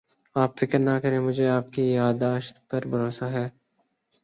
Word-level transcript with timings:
آپ 0.35 0.57
فکر 0.57 0.79
نہ 0.79 0.95
کریں 1.03 1.19
مجھے 1.19 1.47
آپ 1.49 1.71
کی 1.73 1.83
یاد 1.91 2.13
داشت 2.21 2.55
پر 2.69 2.87
بھروسہ 2.87 3.25
ہے 3.31 3.47